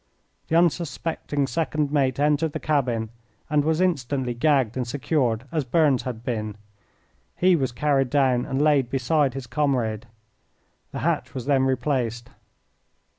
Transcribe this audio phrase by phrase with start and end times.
[0.47, 3.11] The unsuspecting second mate entered the cabin,
[3.51, 6.55] and was instantly gagged and secured as Burns had been.
[7.35, 10.07] He was carried down and laid beside his comrade.
[10.91, 12.31] The hatch was then replaced.